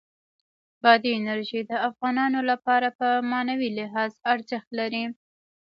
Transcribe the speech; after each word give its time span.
بادي 0.83 1.09
انرژي 1.19 1.61
د 1.65 1.71
افغانانو 1.89 2.39
لپاره 2.51 2.87
په 2.99 3.07
معنوي 3.31 3.69
لحاظ 3.79 4.11
ارزښت 4.33 4.69
لري. 4.79 5.05